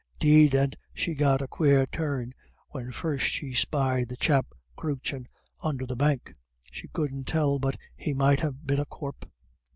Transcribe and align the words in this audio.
'Deed 0.17 0.55
and 0.55 0.75
she 0.95 1.13
got 1.13 1.43
a 1.43 1.47
quare 1.47 1.85
turn 1.85 2.33
when 2.69 2.91
first 2.91 3.23
she 3.27 3.53
spied 3.53 4.09
the 4.09 4.15
chap 4.17 4.47
croochin' 4.75 5.27
under 5.61 5.85
the 5.85 5.95
bank 5.95 6.33
she 6.71 6.87
couldn't 6.87 7.25
tell 7.25 7.59
but 7.59 7.77
he 7.95 8.11
might 8.11 8.39
ha' 8.39 8.49
been 8.65 8.79
a 8.79 8.85
corp." 8.85 9.29